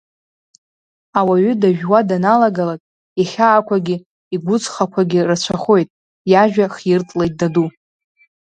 Ауаҩы 1.19 1.53
дажәуа 1.61 1.99
даналагалак, 2.09 2.81
ихьаақәагьы 3.21 3.95
игәыҵхақәагьы 4.33 5.19
рацәахоит, 5.27 5.89
иажәа 6.31 6.65
хиртлеит 6.75 7.33
даду. 7.39 7.67